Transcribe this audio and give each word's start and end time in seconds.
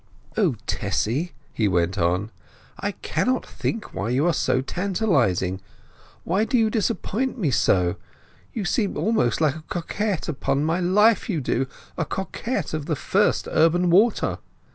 "O, 0.35 0.55
Tessy!" 0.65 1.33
he 1.53 1.67
went 1.67 1.95
on, 1.95 2.31
"I 2.79 2.93
cannot 2.93 3.45
think 3.45 3.93
why 3.93 4.09
you 4.09 4.25
are 4.25 4.33
so 4.33 4.59
tantalizing. 4.59 5.61
Why 6.23 6.43
do 6.43 6.57
you 6.57 6.71
disappoint 6.71 7.37
me 7.37 7.51
so? 7.51 7.97
You 8.51 8.65
seem 8.65 8.97
almost 8.97 9.41
like 9.41 9.53
a 9.55 9.63
coquette, 9.69 10.27
upon 10.27 10.65
my 10.65 10.79
life 10.79 11.29
you 11.29 11.39
do—a 11.39 12.05
coquette 12.05 12.73
of 12.73 12.87
the 12.87 12.95
first 12.95 13.47
urban 13.51 13.91
water! 13.91 14.39